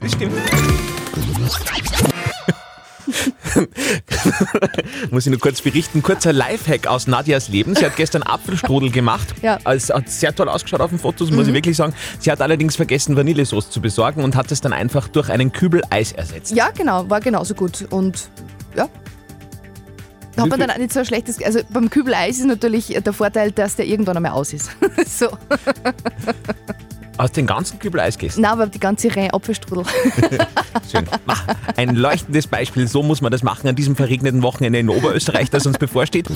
das 0.00 0.12
stimmt. 0.12 0.32
Muss 5.10 5.26
ich 5.26 5.30
nur 5.30 5.40
kurz 5.40 5.62
berichten. 5.62 6.02
Kurzer 6.02 6.32
Lifehack 6.32 6.86
aus 6.86 7.06
Nadias 7.06 7.48
Leben. 7.48 7.74
Sie 7.74 7.84
hat 7.84 7.96
gestern 7.96 8.22
Apfelstrudel 8.22 8.90
gemacht. 8.90 9.34
Ja. 9.42 9.58
Es 9.64 9.90
hat 9.90 10.08
sehr 10.08 10.34
toll 10.34 10.48
ausgeschaut 10.48 10.80
auf 10.80 10.90
den 10.90 10.98
Fotos, 10.98 11.30
muss 11.30 11.48
ich 11.48 11.54
wirklich 11.54 11.76
sagen. 11.76 11.94
Sie 12.18 12.30
hat 12.30 12.40
allerdings 12.40 12.76
vergessen, 12.76 13.16
Vanillesoße 13.16 13.70
zu 13.70 13.80
besorgen 13.80 14.24
und 14.24 14.36
hat 14.36 14.52
es 14.52 14.60
dann 14.60 14.72
einfach 14.72 15.08
durch 15.08 15.30
einen 15.30 15.52
Kübel 15.52 15.82
Eis 15.90 16.12
ersetzt. 16.12 16.54
Ja, 16.54 16.70
genau, 16.70 17.08
war 17.10 17.20
genauso 17.20 17.54
gut. 17.54 17.86
Und 17.90 18.30
ja. 18.76 18.88
Hat 20.38 20.48
man 20.48 20.60
dann 20.60 20.70
auch 20.70 20.78
nicht 20.78 20.92
so 20.92 21.00
ein 21.00 21.06
schlechtes. 21.06 21.42
Also 21.42 21.60
beim 21.70 21.90
Kübeleis 21.90 22.38
ist 22.38 22.46
natürlich 22.46 22.86
der 22.88 23.12
Vorteil, 23.12 23.52
dass 23.52 23.76
der 23.76 23.86
irgendwann 23.86 24.16
einmal 24.16 24.32
aus 24.32 24.52
ist. 24.52 24.70
so. 25.06 25.28
Aus 27.16 27.32
den 27.32 27.46
ganzen 27.46 27.78
Kübel 27.80 28.00
Eis 28.00 28.16
gegessen. 28.16 28.42
Nein, 28.42 28.52
aber 28.52 28.66
die 28.68 28.78
ganze 28.78 29.14
Reihe 29.14 29.34
Apfelstrudel. 29.34 29.84
Schön. 30.90 31.04
Mach. 31.26 31.44
Ein 31.76 31.96
leuchtendes 31.96 32.46
Beispiel. 32.46 32.86
So 32.86 33.02
muss 33.02 33.20
man 33.20 33.32
das 33.32 33.42
machen 33.42 33.68
an 33.68 33.74
diesem 33.74 33.96
verregneten 33.96 34.42
Wochenende 34.42 34.78
in 34.78 34.88
Oberösterreich, 34.88 35.50
das 35.50 35.66
uns 35.66 35.78
bevorsteht. 35.78 36.28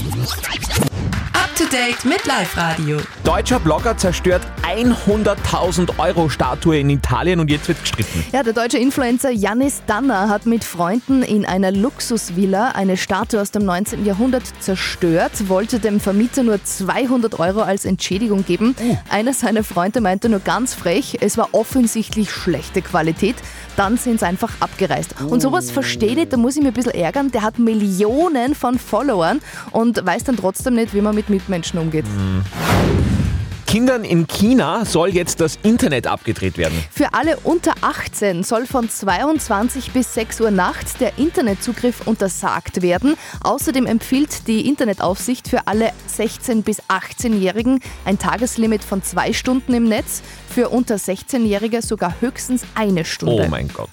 To 1.62 1.68
date 1.68 2.04
mit 2.04 2.26
Live 2.26 2.56
Radio. 2.56 2.98
Deutscher 3.22 3.60
Blogger 3.60 3.96
zerstört 3.96 4.42
100.000 4.62 5.98
Euro 5.98 6.28
Statue 6.28 6.78
in 6.78 6.90
Italien 6.90 7.38
und 7.38 7.50
jetzt 7.50 7.68
wird 7.68 7.80
gestritten. 7.80 8.24
Ja, 8.32 8.42
der 8.42 8.52
deutsche 8.52 8.78
Influencer 8.78 9.30
Janis 9.30 9.82
Danner 9.86 10.28
hat 10.28 10.46
mit 10.46 10.64
Freunden 10.64 11.22
in 11.22 11.44
einer 11.44 11.70
Luxusvilla 11.70 12.70
eine 12.70 12.96
Statue 12.96 13.40
aus 13.40 13.52
dem 13.52 13.64
19. 13.64 14.04
Jahrhundert 14.04 14.42
zerstört, 14.60 15.48
wollte 15.48 15.78
dem 15.78 16.00
Vermieter 16.00 16.42
nur 16.42 16.64
200 16.64 17.38
Euro 17.38 17.60
als 17.60 17.84
Entschädigung 17.84 18.44
geben. 18.44 18.74
Einer 19.08 19.32
seiner 19.32 19.62
Freunde 19.62 20.00
meinte 20.00 20.28
nur 20.28 20.40
ganz 20.40 20.74
frech, 20.74 21.18
es 21.20 21.38
war 21.38 21.50
offensichtlich 21.52 22.30
schlechte 22.32 22.82
Qualität. 22.82 23.36
Dann 23.76 23.96
sind 23.98 24.20
sie 24.20 24.26
einfach 24.26 24.52
abgereist. 24.60 25.14
Und 25.20 25.40
sowas 25.40 25.70
verstehe 25.70 26.10
ich 26.10 26.16
nicht, 26.16 26.32
da 26.32 26.36
muss 26.36 26.56
ich 26.56 26.62
mich 26.62 26.72
ein 26.72 26.74
bisschen 26.74 26.94
ärgern. 26.94 27.30
Der 27.30 27.42
hat 27.42 27.58
Millionen 27.58 28.54
von 28.54 28.78
Followern 28.78 29.40
und 29.70 30.04
weiß 30.04 30.24
dann 30.24 30.36
trotzdem 30.36 30.74
nicht, 30.74 30.92
wie 30.92 31.00
man 31.00 31.14
mit 31.14 31.30
Mitmenschen 31.52 31.78
umgeht. 31.78 32.06
Kindern 33.66 34.04
in 34.04 34.26
China 34.26 34.84
soll 34.84 35.10
jetzt 35.10 35.40
das 35.40 35.58
Internet 35.62 36.06
abgedreht 36.06 36.58
werden. 36.58 36.82
Für 36.90 37.14
alle 37.14 37.38
unter 37.40 37.72
18 37.80 38.42
soll 38.42 38.66
von 38.66 38.88
22 38.88 39.92
bis 39.92 40.12
6 40.14 40.42
Uhr 40.42 40.50
nachts 40.50 40.94
der 40.98 41.18
Internetzugriff 41.18 42.06
untersagt 42.06 42.82
werden. 42.82 43.16
Außerdem 43.42 43.86
empfiehlt 43.86 44.46
die 44.46 44.66
Internetaufsicht 44.68 45.48
für 45.48 45.66
alle 45.66 45.92
16 46.06 46.62
bis 46.62 46.82
18-Jährigen 46.84 47.80
ein 48.04 48.18
Tageslimit 48.18 48.84
von 48.84 49.02
zwei 49.02 49.32
Stunden 49.32 49.72
im 49.72 49.84
Netz, 49.84 50.22
für 50.48 50.68
unter 50.68 50.96
16-Jährige 50.96 51.80
sogar 51.80 52.14
höchstens 52.20 52.64
eine 52.74 53.06
Stunde. 53.06 53.44
Oh 53.46 53.48
mein 53.48 53.68
Gott. 53.68 53.90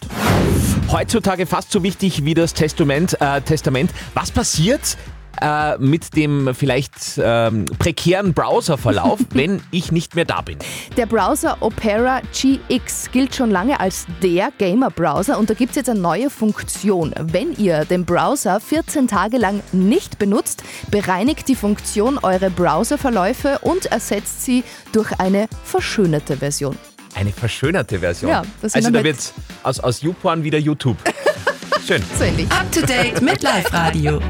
Heutzutage 0.92 1.46
fast 1.46 1.72
so 1.72 1.84
wichtig 1.84 2.26
wie 2.26 2.34
das 2.34 2.54
Testament. 2.54 3.20
Äh, 3.22 3.42
Testament. 3.42 3.92
Was 4.14 4.32
passiert 4.32 4.98
äh, 5.42 5.78
mit 5.78 6.16
dem 6.16 6.54
vielleicht 6.54 7.20
ähm, 7.22 7.66
prekären 7.80 8.34
Browserverlauf, 8.34 9.20
wenn 9.32 9.62
ich 9.72 9.92
nicht 9.92 10.16
mehr 10.16 10.26
da 10.26 10.42
bin? 10.42 10.58
Der 10.98 11.06
Browser 11.06 11.58
Opera 11.62 12.22
GX 12.34 13.12
gilt 13.12 13.36
schon 13.36 13.52
lange 13.52 13.80
als 13.80 14.06
der 14.22 14.52
Gamer-Browser 14.58 15.38
und 15.38 15.50
da 15.50 15.54
gibt 15.54 15.72
es 15.72 15.76
jetzt 15.78 15.90
eine 15.90 16.00
neue 16.00 16.30
Funktion. 16.30 17.14
Wenn 17.20 17.54
ihr 17.56 17.86
den 17.86 18.06
Browser 18.06 18.60
14 18.60 19.08
Tage 19.08 19.38
lang 19.38 19.62
nicht 19.72 20.20
benutzt, 20.20 20.64
bereinigt 20.92 21.48
die 21.48 21.56
Funktion 21.56 22.18
eure 22.18 22.50
Browserverläufe 22.50 23.60
und 23.62 23.86
ersetzt 23.88 24.44
sie 24.44 24.64
durch 24.92 25.20
eine 25.20 25.48
verschönerte 25.64 26.38
Version. 26.38 26.78
Eine 27.16 27.32
verschönerte 27.32 28.00
Version. 28.00 28.32
Ja, 28.32 28.44
das 28.62 28.76
also 28.76 28.88
dann 28.88 28.94
da 28.94 29.04
wird 29.04 29.18
aus, 29.64 29.80
aus 29.80 30.02
YouPorn 30.02 30.44
wieder 30.44 30.60
YouTube. 30.60 30.98
Schön. 31.88 32.04
So 32.18 32.24
ähnlich. 32.24 32.52
Up 32.52 32.72
to 32.72 32.82
date 32.82 33.22
mit 33.22 33.42
Live 33.42 33.74
Radio. 33.74 34.22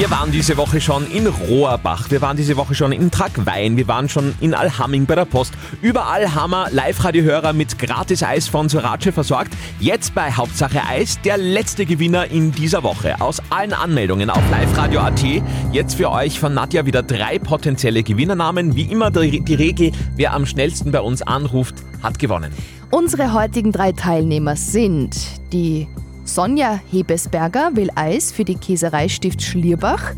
Wir 0.00 0.10
waren 0.10 0.32
diese 0.32 0.56
Woche 0.56 0.80
schon 0.80 1.06
in 1.10 1.26
Rohrbach, 1.26 2.10
wir 2.10 2.22
waren 2.22 2.34
diese 2.34 2.56
Woche 2.56 2.74
schon 2.74 2.90
in 2.90 3.10
Tragwein, 3.10 3.76
wir 3.76 3.86
waren 3.86 4.08
schon 4.08 4.34
in 4.40 4.54
Alhamming 4.54 5.04
bei 5.04 5.14
der 5.14 5.26
Post. 5.26 5.52
Überall 5.82 6.34
haben 6.34 6.52
wir 6.52 6.70
Live-Radio-Hörer 6.70 7.52
mit 7.52 7.78
Gratis-Eis 7.78 8.48
von 8.48 8.70
Sorace 8.70 9.12
versorgt. 9.12 9.52
Jetzt 9.78 10.14
bei 10.14 10.32
Hauptsache 10.32 10.80
Eis 10.88 11.20
der 11.20 11.36
letzte 11.36 11.84
Gewinner 11.84 12.30
in 12.30 12.50
dieser 12.50 12.82
Woche. 12.82 13.20
Aus 13.20 13.42
allen 13.50 13.74
Anmeldungen 13.74 14.30
auf 14.30 14.42
liveradio.at. 14.50 15.22
Jetzt 15.70 15.96
für 15.96 16.10
euch 16.10 16.40
von 16.40 16.54
Nadja 16.54 16.86
wieder 16.86 17.02
drei 17.02 17.38
potenzielle 17.38 18.02
Gewinnernamen. 18.02 18.76
Wie 18.76 18.90
immer 18.90 19.10
die, 19.10 19.40
die 19.40 19.54
Regel, 19.54 19.92
wer 20.16 20.32
am 20.32 20.46
schnellsten 20.46 20.92
bei 20.92 21.02
uns 21.02 21.20
anruft, 21.20 21.74
hat 22.02 22.18
gewonnen. 22.18 22.52
Unsere 22.90 23.34
heutigen 23.34 23.70
drei 23.70 23.92
Teilnehmer 23.92 24.56
sind 24.56 25.14
die 25.52 25.88
Sonja 26.34 26.80
Hebesberger 26.92 27.74
will 27.74 27.90
Eis 27.96 28.30
für 28.30 28.44
die 28.44 28.54
Käserei 28.54 29.08
Stift 29.08 29.42
Schlierbach, 29.42 30.12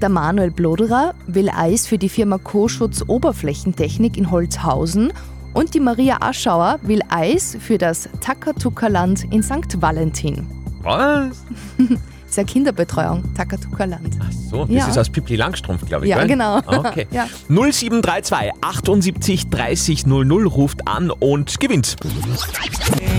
der 0.00 0.08
Manuel 0.08 0.50
Bloderer 0.50 1.14
will 1.28 1.48
Eis 1.50 1.86
für 1.86 1.98
die 1.98 2.08
Firma 2.08 2.38
Koschutz 2.38 3.04
Oberflächentechnik 3.06 4.16
in 4.16 4.32
Holzhausen 4.32 5.12
und 5.54 5.74
die 5.74 5.80
Maria 5.80 6.16
Aschauer 6.20 6.80
will 6.82 7.00
Eis 7.10 7.56
für 7.60 7.78
das 7.78 8.08
Takatuka-Land 8.20 9.32
in 9.32 9.44
St. 9.44 9.80
Valentin. 9.80 10.48
Was? 10.82 11.44
Ist 12.32 12.38
ja 12.38 12.44
Kinderbetreuung, 12.44 13.22
Takatuka-Land. 13.34 14.16
So, 14.50 14.64
das 14.64 14.74
Ja. 14.74 14.86
ist 14.88 14.96
aus 14.96 15.10
Pippi 15.10 15.36
Langstrumpf, 15.36 15.84
glaube 15.84 16.06
ich. 16.06 16.10
Ja, 16.12 16.16
gell? 16.20 16.28
genau. 16.28 16.60
Okay. 16.66 17.06
Ja. 17.10 17.26
0732 17.50 18.52
78 18.62 19.50
30 19.50 20.06
00 20.06 20.46
ruft 20.46 20.88
an 20.88 21.10
und 21.10 21.60
gewinnt. 21.60 21.96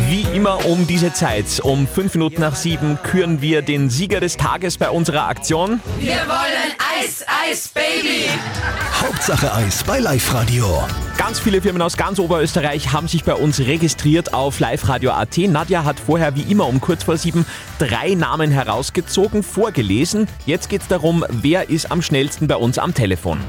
Wie 0.09 0.23
immer 0.35 0.65
um 0.65 0.87
diese 0.87 1.13
Zeit, 1.13 1.59
um 1.61 1.85
5 1.85 2.15
Minuten 2.15 2.41
nach 2.41 2.55
7, 2.55 2.97
küren 3.03 3.39
wir 3.39 3.61
den 3.61 3.91
Sieger 3.91 4.19
des 4.19 4.35
Tages 4.35 4.79
bei 4.79 4.89
unserer 4.89 5.27
Aktion. 5.27 5.79
Wir 5.99 6.15
wollen 6.15 6.73
Eis, 6.99 7.23
Eis, 7.47 7.67
Baby. 7.67 8.25
Hauptsache 8.99 9.53
Eis 9.53 9.83
bei 9.83 9.99
Live 9.99 10.33
Radio. 10.33 10.65
Ganz 11.25 11.39
viele 11.39 11.61
Firmen 11.61 11.81
aus 11.81 11.95
ganz 11.95 12.19
Oberösterreich 12.19 12.91
haben 12.91 13.07
sich 13.07 13.23
bei 13.23 13.33
uns 13.33 13.61
registriert 13.61 14.33
auf 14.33 14.59
liveradio.at. 14.59 15.37
Nadja 15.37 15.85
hat 15.85 15.97
vorher 15.97 16.35
wie 16.35 16.41
immer 16.41 16.67
um 16.67 16.81
kurz 16.81 17.03
vor 17.03 17.15
sieben 17.15 17.45
drei 17.79 18.13
Namen 18.13 18.51
herausgezogen, 18.51 19.41
vorgelesen. 19.41 20.27
Jetzt 20.45 20.67
geht 20.67 20.81
es 20.81 20.89
darum, 20.89 21.23
wer 21.29 21.69
ist 21.69 21.89
am 21.93 22.01
schnellsten 22.01 22.47
bei 22.47 22.57
uns 22.57 22.77
am 22.77 22.93
Telefon. 22.93 23.39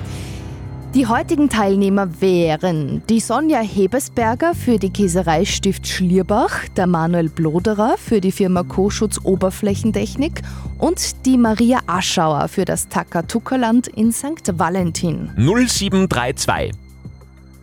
Die 0.95 1.09
heutigen 1.09 1.49
Teilnehmer 1.49 2.21
wären 2.21 3.02
die 3.11 3.19
Sonja 3.19 3.59
Hebesberger 3.59 4.54
für 4.54 4.78
die 4.78 4.90
Käserei 4.90 5.45
Stift 5.45 5.88
Schlierbach, 5.88 6.69
der 6.76 6.87
Manuel 6.87 7.28
Bloderer 7.28 7.97
für 7.99 8.21
die 8.21 8.31
Firma 8.31 8.62
Koschutz 8.62 9.19
Oberflächentechnik 9.25 10.43
und 10.78 11.26
die 11.26 11.37
Maria 11.37 11.81
Aschauer 11.88 12.47
für 12.47 12.64
das 12.64 12.87
Takatuka-Land 12.88 13.88
in 13.88 14.12
St. 14.12 14.57
Valentin. 14.57 15.33
0732 15.37 16.84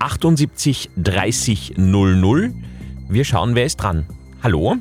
78 0.01 0.89
30 0.97 1.73
00. 1.77 2.53
Wir 3.07 3.23
schauen, 3.23 3.53
wer 3.53 3.65
ist 3.65 3.75
dran. 3.77 4.05
Hallo? 4.41 4.77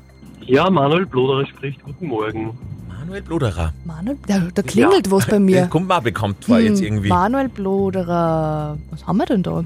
Ja, 0.46 0.70
Manuel 0.70 1.04
Bloderer 1.04 1.46
spricht. 1.46 1.82
Guten 1.84 2.06
Morgen. 2.06 2.56
Manuel 2.88 3.20
Bloderer. 3.20 3.74
Manuel, 3.84 4.16
da, 4.26 4.48
da 4.54 4.62
klingelt 4.62 5.10
was 5.10 5.26
bei 5.26 5.38
mir. 5.38 5.66
Kommt 5.70 5.88
mir 5.88 5.98
auch 5.98 6.02
bekannt 6.02 6.42
vor 6.42 6.58
jetzt 6.58 6.78
Hm, 6.78 6.86
irgendwie. 6.86 7.08
Manuel 7.10 7.50
Bloderer. 7.50 8.78
Was 8.90 9.06
haben 9.06 9.18
wir 9.18 9.26
denn 9.26 9.42
da? 9.42 9.62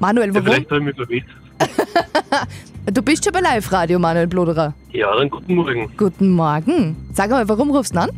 Manuel, 0.00 0.28
Ja, 0.28 0.34
warum? 0.34 0.46
vielleicht 0.46 0.70
habe 0.72 0.80
ich 0.80 0.86
mich 0.86 0.96
verwirrt. 0.96 1.24
Du 2.92 3.02
bist 3.02 3.24
schon 3.24 3.32
bei 3.32 3.40
Live-Radio, 3.40 3.98
Manuel 3.98 4.26
Bloderer. 4.28 4.72
Ja, 4.92 5.16
dann 5.16 5.28
guten 5.30 5.54
Morgen. 5.56 5.88
Guten 5.96 6.30
Morgen. 6.30 6.94
Sag 7.12 7.30
mal, 7.30 7.48
warum 7.48 7.70
rufst 7.72 7.94
du 7.96 8.00
an? 8.00 8.10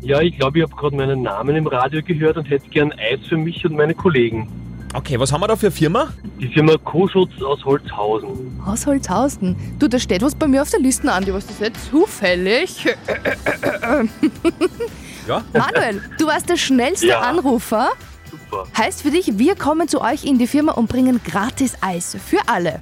Ja, 0.00 0.22
ich 0.22 0.38
glaube, 0.38 0.58
ich 0.58 0.64
habe 0.64 0.74
gerade 0.74 0.96
meinen 0.96 1.20
Namen 1.22 1.54
im 1.56 1.66
Radio 1.66 2.00
gehört 2.02 2.38
und 2.38 2.44
hätte 2.48 2.66
gern 2.70 2.92
Eis 2.92 3.26
für 3.28 3.36
mich 3.36 3.62
und 3.66 3.74
meine 3.76 3.94
Kollegen. 3.94 4.48
Okay, 4.96 5.20
was 5.20 5.30
haben 5.30 5.42
wir 5.42 5.48
da 5.48 5.56
für 5.56 5.70
Firma? 5.70 6.08
Die 6.40 6.48
Firma 6.48 6.74
Koschutz 6.78 7.30
aus 7.42 7.62
Holzhausen. 7.66 8.58
Aus 8.64 8.86
Holzhausen. 8.86 9.54
Du, 9.78 9.88
da 9.88 9.98
steht 9.98 10.22
was 10.22 10.34
bei 10.34 10.46
mir 10.46 10.62
auf 10.62 10.70
der 10.70 10.80
Liste, 10.80 11.12
Andi. 11.12 11.34
Was 11.34 11.44
ist 11.44 11.50
das 11.50 11.60
jetzt? 11.60 11.90
Zufällig? 11.90 12.86
Ja? 15.28 15.44
Manuel, 15.52 16.00
du 16.18 16.26
warst 16.26 16.48
der 16.48 16.56
schnellste 16.56 17.08
Ja. 17.08 17.20
Anrufer. 17.20 17.90
Super. 18.30 18.64
Heißt 18.78 19.02
für 19.02 19.10
dich, 19.10 19.38
wir 19.38 19.54
kommen 19.54 19.86
zu 19.86 20.00
euch 20.00 20.24
in 20.24 20.38
die 20.38 20.46
Firma 20.46 20.72
und 20.72 20.88
bringen 20.88 21.20
gratis 21.22 21.74
Eis. 21.82 22.16
Für 22.26 22.38
alle. 22.46 22.80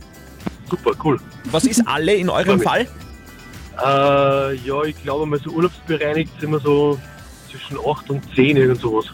Super, 0.71 0.93
cool. 1.03 1.19
Was 1.47 1.65
ist 1.65 1.83
alle 1.85 2.15
in 2.15 2.31
eurem 2.31 2.61
Fall? 2.61 2.87
Äh, 3.85 4.55
ja, 4.55 4.85
ich 4.85 5.03
glaube 5.03 5.27
mal 5.27 5.41
so 5.41 5.51
urlaubsbereinigt 5.51 6.31
sind 6.41 6.53
wir 6.53 6.61
so 6.61 6.97
zwischen 7.51 7.77
8 7.85 8.09
und 8.11 8.23
10 8.37 8.57
irgend 8.57 8.81
sowas. 8.81 9.07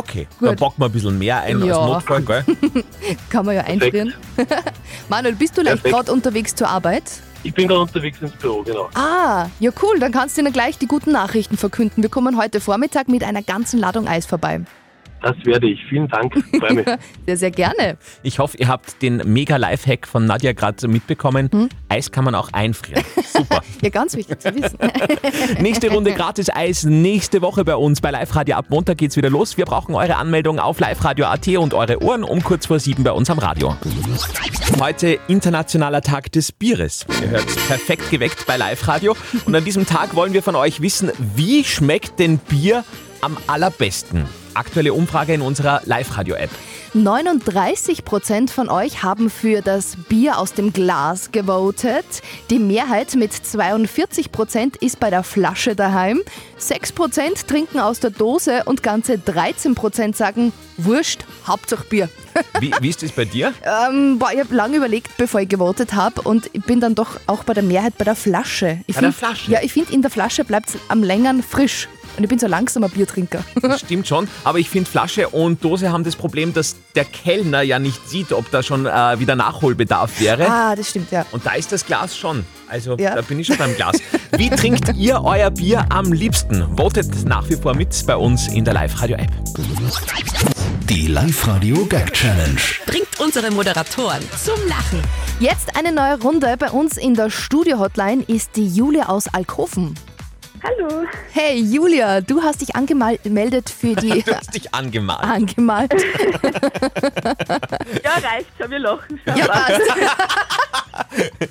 Okay, 0.00 0.26
dann 0.40 0.56
packen 0.56 0.80
wir 0.80 0.86
ein 0.86 0.92
bisschen 0.92 1.18
mehr 1.18 1.40
ein 1.42 1.62
Ja. 1.62 1.78
als 1.78 1.86
Notfall, 2.08 2.22
gell? 2.22 2.44
Kann 3.30 3.44
man 3.44 3.54
ja 3.54 3.62
einfrieren. 3.64 4.14
Manuel, 5.10 5.34
bist 5.34 5.58
du 5.58 5.62
Perfekt. 5.62 5.84
gerade 5.94 6.10
unterwegs 6.10 6.54
zur 6.54 6.68
Arbeit? 6.68 7.04
Ich 7.42 7.52
bin 7.52 7.68
gerade 7.68 7.82
unterwegs 7.82 8.18
ins 8.22 8.32
Büro, 8.32 8.62
genau. 8.62 8.88
Ah, 8.94 9.48
ja 9.60 9.70
cool, 9.82 9.98
dann 9.98 10.10
kannst 10.12 10.36
du 10.36 10.40
ihnen 10.42 10.52
gleich 10.54 10.78
die 10.78 10.86
guten 10.86 11.12
Nachrichten 11.12 11.56
verkünden. 11.58 12.02
Wir 12.02 12.10
kommen 12.10 12.38
heute 12.38 12.60
Vormittag 12.60 13.08
mit 13.08 13.22
einer 13.24 13.42
ganzen 13.42 13.78
Ladung 13.78 14.08
Eis 14.08 14.24
vorbei. 14.26 14.60
Das 15.22 15.36
werde 15.44 15.68
ich. 15.68 15.84
Vielen 15.88 16.08
Dank. 16.08 16.34
Freue 16.58 16.74
mich. 16.74 16.86
Sehr, 17.26 17.36
sehr 17.36 17.50
gerne. 17.50 17.96
Ich 18.22 18.38
hoffe, 18.38 18.56
ihr 18.56 18.68
habt 18.68 19.02
den 19.02 19.18
Mega-Lifehack 19.18 20.06
von 20.06 20.24
Nadja 20.24 20.52
gerade 20.52 20.88
mitbekommen. 20.88 21.48
Hm? 21.52 21.68
Eis 21.88 22.10
kann 22.10 22.24
man 22.24 22.34
auch 22.34 22.52
einfrieren. 22.52 23.04
Super. 23.24 23.62
Ja, 23.82 23.88
ganz 23.88 24.14
wichtig 24.14 24.40
zu 24.40 24.54
wissen. 24.54 24.78
Nächste 25.60 25.90
Runde 25.90 26.12
gratis 26.12 26.50
Eis 26.54 26.84
nächste 26.84 27.40
Woche 27.40 27.64
bei 27.64 27.76
uns 27.76 28.02
bei 28.02 28.10
Live 28.10 28.34
Radio. 28.36 28.56
Ab 28.56 28.66
Montag 28.68 28.98
geht's 28.98 29.16
wieder 29.16 29.30
los. 29.30 29.56
Wir 29.56 29.64
brauchen 29.64 29.94
eure 29.94 30.16
Anmeldung 30.16 30.58
auf 30.58 30.80
liveradio.at 30.80 31.48
und 31.48 31.72
eure 31.72 32.02
Ohren 32.02 32.22
um 32.22 32.42
kurz 32.42 32.66
vor 32.66 32.78
sieben 32.78 33.04
bei 33.04 33.12
uns 33.12 33.30
am 33.30 33.38
Radio. 33.38 33.74
Heute 34.78 35.18
internationaler 35.28 36.02
Tag 36.02 36.30
des 36.32 36.52
Bieres. 36.52 37.06
Ihr 37.22 37.30
hört 37.30 37.46
perfekt 37.68 38.10
geweckt 38.10 38.46
bei 38.46 38.58
Live 38.58 38.86
Radio. 38.86 39.16
Und 39.46 39.54
an 39.54 39.64
diesem 39.64 39.86
Tag 39.86 40.14
wollen 40.14 40.34
wir 40.34 40.42
von 40.42 40.56
euch 40.56 40.82
wissen, 40.82 41.10
wie 41.36 41.64
schmeckt 41.64 42.18
denn 42.18 42.36
Bier 42.38 42.84
am 43.22 43.38
allerbesten? 43.46 44.26
Aktuelle 44.54 44.92
Umfrage 44.92 45.34
in 45.34 45.42
unserer 45.42 45.80
Live 45.84 46.16
Radio 46.18 46.34
App. 46.34 46.50
39 46.92 48.04
Prozent 48.04 48.50
von 48.50 48.68
euch 48.68 49.04
haben 49.04 49.30
für 49.30 49.62
das 49.62 49.94
Bier 50.08 50.38
aus 50.38 50.54
dem 50.54 50.72
Glas 50.72 51.30
gewotet. 51.30 52.04
Die 52.50 52.58
Mehrheit 52.58 53.14
mit 53.14 53.32
42 53.32 54.32
Prozent 54.32 54.76
ist 54.78 54.98
bei 54.98 55.08
der 55.08 55.22
Flasche 55.22 55.76
daheim. 55.76 56.20
6 56.58 56.90
Prozent 56.92 57.46
trinken 57.46 57.78
aus 57.78 58.00
der 58.00 58.10
Dose 58.10 58.64
und 58.64 58.82
ganze 58.82 59.18
13 59.18 59.76
Prozent 59.76 60.16
sagen, 60.16 60.52
Wurscht, 60.78 61.20
Hauptsache 61.46 61.84
Bier. 61.84 62.08
Wie, 62.60 62.72
wie 62.80 62.88
ist 62.88 63.02
das 63.04 63.12
bei 63.12 63.24
dir? 63.26 63.52
Ähm, 63.62 64.18
boah, 64.18 64.30
ich 64.32 64.40
habe 64.40 64.54
lange 64.54 64.76
überlegt, 64.78 65.16
bevor 65.16 65.40
ich 65.40 65.48
gewotet 65.48 65.94
habe 65.94 66.22
und 66.22 66.48
ich 66.52 66.62
bin 66.62 66.80
dann 66.80 66.94
doch 66.96 67.20
auch 67.26 67.44
bei 67.44 67.54
der 67.54 67.62
Mehrheit 67.62 67.96
bei 67.98 68.04
der 68.04 68.16
Flasche. 68.16 68.80
Ich 68.86 68.94
Bei 68.96 69.00
der 69.02 69.12
find- 69.12 69.18
Flasche? 69.28 69.50
Ja, 69.50 69.60
ich 69.62 69.72
finde, 69.72 69.92
in 69.92 70.02
der 70.02 70.10
Flasche 70.10 70.44
bleibt 70.44 70.70
es 70.70 70.76
am 70.88 71.02
längeren 71.04 71.42
frisch. 71.42 71.88
Und 72.20 72.24
ich 72.24 72.28
bin 72.28 72.38
so 72.38 72.44
ein 72.48 72.50
langsamer 72.50 72.90
Biertrinker. 72.90 73.42
Das 73.62 73.80
stimmt 73.80 74.06
schon, 74.06 74.28
aber 74.44 74.58
ich 74.58 74.68
finde 74.68 74.90
Flasche 74.90 75.30
und 75.30 75.64
Dose 75.64 75.90
haben 75.90 76.04
das 76.04 76.16
Problem, 76.16 76.52
dass 76.52 76.76
der 76.94 77.06
Kellner 77.06 77.62
ja 77.62 77.78
nicht 77.78 78.06
sieht, 78.10 78.30
ob 78.32 78.50
da 78.50 78.62
schon 78.62 78.84
äh, 78.84 79.18
wieder 79.18 79.36
Nachholbedarf 79.36 80.20
wäre. 80.20 80.46
ah, 80.46 80.76
das 80.76 80.90
stimmt, 80.90 81.10
ja. 81.12 81.24
Und 81.32 81.46
da 81.46 81.52
ist 81.54 81.72
das 81.72 81.86
Glas 81.86 82.14
schon. 82.14 82.44
Also 82.68 82.98
Ja. 82.98 83.14
da 83.14 83.22
bin 83.22 83.38
ich 83.40 83.46
schon 83.46 83.56
beim 83.56 83.74
Glas. 83.74 83.96
Wie 84.36 84.50
trinkt 84.50 84.94
ihr 84.96 85.22
euer 85.24 85.50
Bier 85.50 85.86
am 85.88 86.12
liebsten? 86.12 86.76
Votet 86.76 87.24
nach 87.24 87.48
wie 87.48 87.56
vor 87.56 87.74
mit 87.74 88.04
bei 88.06 88.16
uns 88.16 88.48
in 88.48 88.66
der 88.66 88.74
Live-Radio-App. 88.74 89.30
Die 90.90 91.06
Live 91.06 91.46
Radio 91.48 91.86
Gag 91.86 92.12
Challenge. 92.12 92.60
Bringt 92.84 93.18
unsere 93.18 93.50
Moderatoren 93.50 94.22
zum 94.44 94.58
Lachen. 94.68 95.00
Jetzt 95.38 95.74
eine 95.74 95.90
neue 95.90 96.20
Runde. 96.20 96.54
Bei 96.58 96.70
uns 96.70 96.98
in 96.98 97.14
der 97.14 97.30
Studio-Hotline 97.30 98.24
ist 98.26 98.56
die 98.56 98.66
Julia 98.68 99.08
aus 99.08 99.26
Alkoven. 99.32 99.94
Hallo. 100.62 101.06
Hey 101.32 101.58
Julia, 101.58 102.20
du 102.20 102.42
hast 102.42 102.60
dich 102.60 102.74
angemeldet 102.74 103.70
für 103.70 103.94
die... 103.94 104.22
Du 104.26 104.34
hast 104.36 104.54
dich 104.54 104.72
angemalt. 104.74 105.22
angemalt. 105.22 105.92
Ja, 108.04 108.12
reicht 108.12 108.50
schon, 108.58 108.70
wir 108.70 108.78
lachen 108.78 109.20
schon. 109.24 109.36
Ja, 109.36 109.46
passt. 109.46 109.80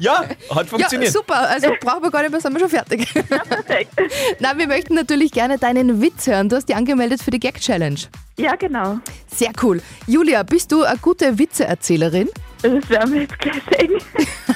Ja, 0.02 0.25
hat 0.54 0.68
funktioniert. 0.68 1.12
Ja, 1.14 1.21
super. 1.21 1.49
Also 1.49 1.68
brauchen 1.80 2.02
wir 2.02 2.11
gar 2.11 2.23
nicht 2.23 2.30
mehr, 2.32 2.40
sind 2.40 2.52
wir 2.52 2.61
schon 2.61 2.68
fertig. 2.71 3.09
Ja, 3.30 3.38
perfekt. 3.38 3.92
Na, 4.40 4.56
wir 4.59 4.66
möchten 4.66 4.94
natürlich 4.94 5.30
gerne 5.32 5.59
deinen 5.59 6.02
Witz 6.02 6.26
hören. 6.26 6.49
Du 6.49 6.56
hast 6.56 6.68
dich 6.68 6.75
angemeldet 6.76 7.23
für 7.23 7.30
die 7.30 7.38
Gag-Challenge. 7.40 8.00
Ja, 8.37 8.56
genau. 8.56 8.99
Sehr 9.35 9.52
cool. 9.62 9.80
Julia, 10.06 10.42
bist 10.42 10.73
du 10.73 10.82
eine 10.82 10.99
gute 10.99 11.38
Witzeerzählerin? 11.38 12.28
Das 12.62 12.88
werden 12.90 13.14
wir 13.14 13.23
jetzt 13.23 13.38
gleich 13.38 13.61
sehen. 13.78 13.92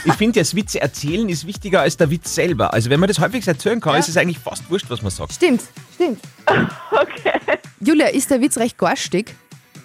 Ich 0.04 0.12
finde, 0.14 0.40
das 0.40 0.54
Witze 0.54 0.80
erzählen 0.80 1.28
ist 1.28 1.46
wichtiger 1.46 1.80
als 1.80 1.96
der 1.96 2.10
Witz 2.10 2.34
selber. 2.34 2.72
Also 2.72 2.88
wenn 2.90 3.00
man 3.00 3.08
das 3.08 3.18
halbwegs 3.18 3.46
erzählen 3.46 3.80
kann, 3.80 3.94
Ja. 3.94 3.98
ist 3.98 4.08
es 4.08 4.16
eigentlich 4.16 4.38
fast 4.38 4.68
wurscht, 4.70 4.86
was 4.88 5.02
man 5.02 5.10
sagt. 5.10 5.32
Stimmt, 5.32 5.62
stimmt. 5.94 6.20
Okay. 6.90 7.38
Julia, 7.80 8.06
ist 8.08 8.30
der 8.30 8.40
Witz 8.40 8.56
recht 8.58 8.78
garstig? 8.78 9.34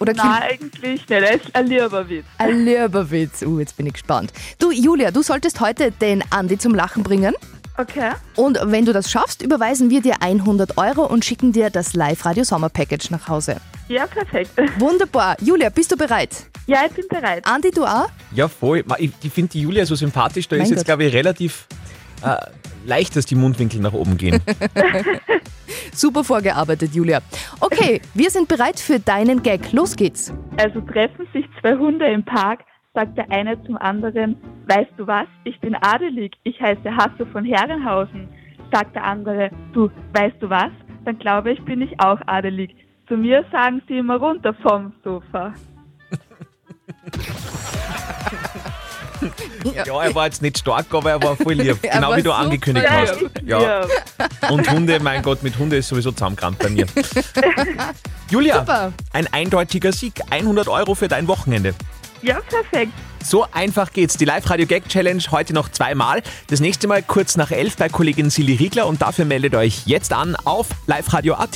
Oder 0.02 0.14
Nein, 0.14 0.42
eigentlich 0.42 0.82
nicht. 0.82 1.10
Das 1.10 1.30
ist 1.36 1.54
ein 1.54 1.66
lieber 1.68 2.08
Witz. 2.08 2.24
Ein 2.38 2.64
lieber 2.64 3.10
Witz. 3.10 3.42
Uh, 3.42 3.60
jetzt 3.60 3.76
bin 3.76 3.86
ich 3.86 3.92
gespannt. 3.92 4.32
Du, 4.58 4.72
Julia, 4.72 5.12
du 5.12 5.22
solltest 5.22 5.60
heute 5.60 5.92
den 5.92 6.24
Andi 6.30 6.58
zum 6.58 6.74
Lachen 6.74 7.04
bringen. 7.04 7.34
Okay. 7.78 8.10
Und 8.34 8.58
wenn 8.64 8.84
du 8.84 8.92
das 8.92 9.10
schaffst, 9.10 9.42
überweisen 9.42 9.90
wir 9.90 10.02
dir 10.02 10.16
100 10.20 10.76
Euro 10.76 11.06
und 11.06 11.24
schicken 11.24 11.52
dir 11.52 11.70
das 11.70 11.94
Live-Radio 11.94 12.42
Sommer 12.42 12.68
Package 12.68 13.10
nach 13.10 13.28
Hause. 13.28 13.56
Ja, 13.88 14.06
perfekt. 14.06 14.50
Wunderbar. 14.78 15.36
Julia, 15.40 15.70
bist 15.70 15.92
du 15.92 15.96
bereit? 15.96 16.30
Ja, 16.66 16.80
ich 16.84 16.92
bin 16.92 17.06
bereit. 17.08 17.46
Andi, 17.46 17.70
du 17.70 17.84
auch? 17.84 18.08
Ja, 18.32 18.48
voll. 18.48 18.84
Ich, 18.98 19.32
finde 19.32 19.52
die 19.52 19.60
Julia 19.60 19.86
so 19.86 19.94
sympathisch, 19.94 20.48
da 20.48 20.56
Mein 20.56 20.64
ist 20.64 20.70
jetzt, 20.70 20.84
glaube 20.84 21.04
ich, 21.04 21.14
relativ 21.14 21.66
äh, 22.24 22.36
leicht, 22.86 23.16
dass 23.16 23.26
die 23.26 23.34
Mundwinkel 23.34 23.80
nach 23.80 23.92
oben 23.92 24.16
gehen. 24.16 24.40
Super 25.92 26.24
vorgearbeitet, 26.24 26.94
Julia. 26.94 27.20
Okay, 27.60 28.00
wir 28.14 28.30
sind 28.30 28.48
bereit 28.48 28.80
für 28.80 28.98
deinen 28.98 29.42
Gag. 29.42 29.72
Los 29.72 29.96
geht's. 29.96 30.32
Also 30.58 30.80
treffen 30.80 31.26
sich 31.32 31.44
zwei 31.60 31.76
Hunde 31.76 32.06
im 32.06 32.24
Park. 32.24 32.60
sagt 32.94 33.16
der 33.16 33.30
eine 33.30 33.62
zum 33.64 33.78
anderen, 33.78 34.36
weißt 34.68 34.92
du 34.98 35.06
was, 35.06 35.26
ich 35.44 35.58
bin 35.60 35.74
adelig, 35.74 36.32
ich 36.44 36.60
heiße 36.60 36.94
Hasso 36.94 37.24
von 37.32 37.44
Herrenhausen. 37.44 38.28
Sagt 38.70 38.94
der 38.94 39.04
andere, 39.04 39.50
du, 39.72 39.90
weißt 40.14 40.36
du 40.40 40.50
was, 40.50 40.70
dann 41.04 41.18
glaube 41.18 41.52
ich, 41.52 41.62
bin 41.64 41.82
ich 41.82 41.98
auch 42.00 42.20
adelig. 42.26 42.74
Zu 43.08 43.16
mir 43.16 43.44
sagen 43.50 43.82
sie 43.88 43.98
immer 43.98 44.16
runter 44.16 44.54
vom 44.54 44.92
Sofa. 45.04 45.52
Ja, 49.74 50.02
er 50.02 50.14
war 50.14 50.26
jetzt 50.26 50.42
nicht 50.42 50.58
stark, 50.58 50.86
aber 50.92 51.10
er 51.10 51.22
war 51.22 51.36
voll 51.36 51.54
lieb. 51.54 51.78
Er 51.82 51.96
genau 51.96 52.12
wie 52.16 52.22
du 52.22 52.30
super 52.30 52.36
angekündigt 52.38 52.86
lieb. 52.88 53.30
hast. 53.34 53.42
Ja. 53.46 53.86
Und 54.50 54.70
Hunde, 54.70 55.00
mein 55.00 55.22
Gott, 55.22 55.42
mit 55.42 55.58
Hunde 55.58 55.76
ist 55.76 55.88
sowieso 55.88 56.12
zusammengerannt 56.12 56.58
bei 56.58 56.68
mir. 56.70 56.86
Julia, 58.30 58.60
Super. 58.60 58.92
ein 59.12 59.26
eindeutiger 59.32 59.92
Sieg. 59.92 60.14
100 60.30 60.68
Euro 60.68 60.94
für 60.94 61.08
dein 61.08 61.28
Wochenende. 61.28 61.74
Ja, 62.22 62.38
perfekt. 62.40 62.92
So 63.24 63.46
einfach 63.52 63.92
geht's. 63.92 64.16
Die 64.16 64.24
Live-Radio 64.24 64.66
Gag 64.66 64.88
Challenge 64.88 65.22
heute 65.30 65.52
noch 65.54 65.68
zweimal. 65.70 66.22
Das 66.48 66.60
nächste 66.60 66.86
Mal 66.86 67.02
kurz 67.02 67.36
nach 67.36 67.50
elf 67.50 67.76
bei 67.76 67.88
Kollegin 67.88 68.30
Silly 68.30 68.54
Riegler 68.54 68.86
und 68.86 69.02
dafür 69.02 69.24
meldet 69.24 69.54
euch 69.54 69.82
jetzt 69.86 70.12
an 70.12 70.36
auf 70.44 70.68
liveradio.at. 70.86 71.50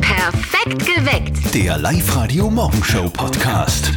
Perfekt 0.00 0.86
geweckt. 0.86 1.54
Der 1.54 1.78
Live-Radio 1.78 2.50
Morgenshow 2.50 3.08
Podcast. 3.10 3.92